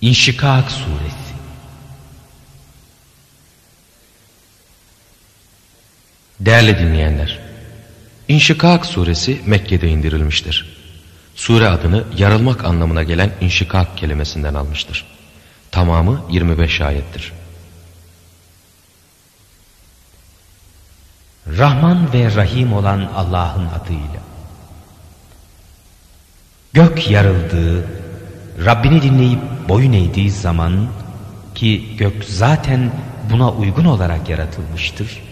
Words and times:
İnşikak 0.00 0.70
Suresi 0.70 1.34
Değerli 6.40 6.78
dinleyenler, 6.78 7.38
İnşikak 8.28 8.86
Suresi 8.86 9.40
Mekke'de 9.46 9.88
indirilmiştir. 9.88 10.76
Sure 11.34 11.68
adını 11.68 12.04
yarılmak 12.16 12.64
anlamına 12.64 13.02
gelen 13.02 13.30
inşikak 13.40 13.98
kelimesinden 13.98 14.54
almıştır. 14.54 15.06
Tamamı 15.70 16.26
25 16.30 16.80
ayettir. 16.80 17.32
Rahman 21.46 22.12
ve 22.12 22.34
Rahim 22.34 22.72
olan 22.72 23.10
Allah'ın 23.16 23.66
adıyla. 23.66 24.20
Gök 26.72 27.10
yarıldığı, 27.10 27.86
Rabbini 28.64 29.02
dinleyip 29.02 29.40
boyun 29.70 29.92
eğdiği 29.92 30.30
zaman 30.30 30.86
ki 31.54 31.82
gök 31.98 32.24
zaten 32.24 32.90
buna 33.30 33.50
uygun 33.52 33.84
olarak 33.84 34.28
yaratılmıştır. 34.28 35.22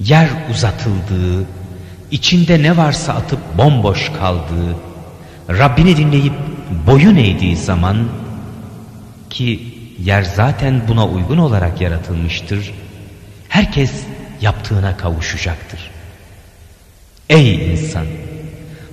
Yer 0.00 0.28
uzatıldığı, 0.50 1.46
içinde 2.10 2.62
ne 2.62 2.76
varsa 2.76 3.12
atıp 3.12 3.58
bomboş 3.58 4.12
kaldığı, 4.12 4.76
Rabbini 5.48 5.96
dinleyip 5.96 6.32
boyun 6.86 7.16
eğdiği 7.16 7.56
zaman 7.56 8.08
ki 9.30 9.74
yer 10.04 10.22
zaten 10.22 10.82
buna 10.88 11.06
uygun 11.06 11.38
olarak 11.38 11.80
yaratılmıştır. 11.80 12.72
Herkes 13.48 13.92
yaptığına 14.40 14.96
kavuşacaktır. 14.96 15.90
Ey 17.28 17.72
insan! 17.72 18.06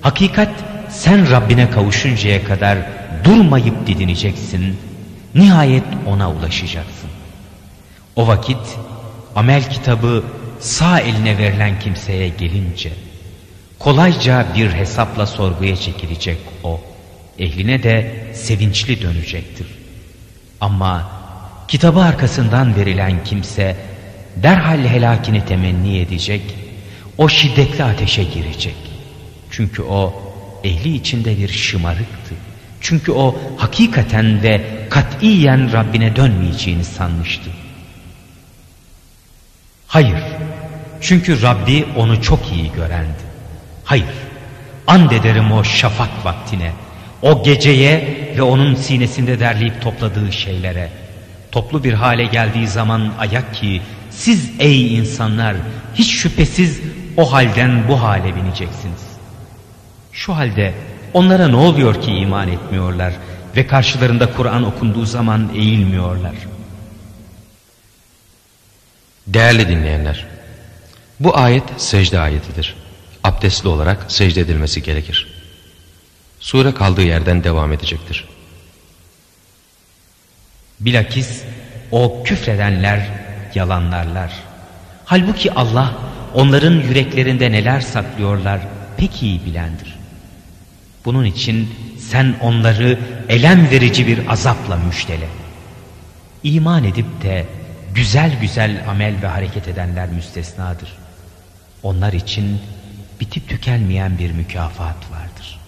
Hakikat 0.00 0.50
sen 0.94 1.30
Rabbine 1.30 1.70
kavuşuncaya 1.70 2.44
kadar 2.44 2.78
durmayıp 3.24 3.86
didineceksin. 3.86 4.78
Nihayet 5.34 5.84
ona 6.06 6.30
ulaşacaksın. 6.30 7.10
O 8.16 8.26
vakit 8.26 8.78
amel 9.36 9.70
kitabı 9.70 10.24
sağ 10.60 11.00
eline 11.00 11.38
verilen 11.38 11.78
kimseye 11.78 12.28
gelince 12.28 12.92
kolayca 13.78 14.46
bir 14.56 14.72
hesapla 14.72 15.26
sorguya 15.26 15.76
çekilecek 15.76 16.38
o. 16.62 16.80
Ehline 17.38 17.82
de 17.82 18.26
sevinçli 18.34 19.02
dönecektir. 19.02 19.66
Ama 20.60 21.08
kitabı 21.68 22.00
arkasından 22.00 22.76
verilen 22.76 23.24
kimse 23.24 23.76
derhal 24.36 24.84
helakini 24.84 25.44
temenni 25.44 25.98
edecek, 25.98 26.42
o 27.18 27.28
şiddetli 27.28 27.84
ateşe 27.84 28.24
girecek. 28.24 28.76
Çünkü 29.50 29.82
o 29.82 30.14
ehli 30.64 30.94
içinde 30.94 31.38
bir 31.38 31.48
şımarıktı. 31.48 32.34
Çünkü 32.80 33.12
o 33.12 33.36
hakikaten 33.56 34.42
ve 34.42 34.60
katiyen 34.90 35.72
Rabbine 35.72 36.16
dönmeyeceğini 36.16 36.84
sanmıştı. 36.84 37.50
Hayır, 39.86 40.18
çünkü 41.00 41.42
Rabbi 41.42 41.86
onu 41.96 42.22
çok 42.22 42.52
iyi 42.52 42.72
görendi. 42.72 43.24
Hayır, 43.84 44.14
and 44.86 45.10
ederim 45.10 45.52
o 45.52 45.64
şafak 45.64 46.24
vaktine, 46.24 46.72
o 47.22 47.42
geceye 47.42 48.24
ve 48.36 48.42
onun 48.42 48.74
sinesinde 48.74 49.40
derleyip 49.40 49.82
topladığı 49.82 50.32
şeylere. 50.32 50.88
Toplu 51.52 51.84
bir 51.84 51.92
hale 51.92 52.24
geldiği 52.24 52.68
zaman 52.68 53.12
ayak 53.18 53.54
ki 53.54 53.82
siz 54.10 54.50
ey 54.58 54.96
insanlar 54.96 55.56
hiç 55.94 56.10
şüphesiz 56.10 56.80
o 57.16 57.32
halden 57.32 57.88
bu 57.88 58.02
hale 58.02 58.36
bineceksiniz. 58.36 59.13
Şu 60.14 60.36
halde 60.36 60.74
onlara 61.14 61.48
ne 61.48 61.56
oluyor 61.56 62.02
ki 62.02 62.10
iman 62.12 62.48
etmiyorlar 62.48 63.14
ve 63.56 63.66
karşılarında 63.66 64.32
Kur'an 64.32 64.64
okunduğu 64.64 65.04
zaman 65.06 65.50
eğilmiyorlar. 65.54 66.34
Değerli 69.26 69.68
dinleyenler, 69.68 70.26
bu 71.20 71.36
ayet 71.36 71.64
secde 71.76 72.20
ayetidir. 72.20 72.74
Abdestli 73.24 73.68
olarak 73.68 74.12
secde 74.12 74.40
edilmesi 74.40 74.82
gerekir. 74.82 75.26
Sure 76.40 76.74
kaldığı 76.74 77.02
yerden 77.02 77.44
devam 77.44 77.72
edecektir. 77.72 78.28
Bilakis 80.80 81.42
o 81.90 82.22
küfredenler 82.24 83.08
yalanlarlar. 83.54 84.32
Halbuki 85.04 85.52
Allah 85.52 85.94
onların 86.34 86.72
yüreklerinde 86.72 87.52
neler 87.52 87.80
saklıyorlar 87.80 88.60
pek 88.96 89.22
iyi 89.22 89.44
bilendir. 89.44 89.93
Bunun 91.04 91.24
için 91.24 91.74
sen 91.98 92.34
onları 92.40 92.98
elem 93.28 93.70
verici 93.70 94.06
bir 94.06 94.32
azapla 94.32 94.76
müştele. 94.76 95.28
İman 96.42 96.84
edip 96.84 97.22
de 97.22 97.46
güzel 97.94 98.40
güzel 98.40 98.84
amel 98.88 99.14
ve 99.22 99.26
hareket 99.26 99.68
edenler 99.68 100.08
müstesnadır. 100.08 100.88
Onlar 101.82 102.12
için 102.12 102.58
bitip 103.20 103.48
tükenmeyen 103.48 104.18
bir 104.18 104.30
mükafat 104.30 105.10
vardır.'' 105.10 105.63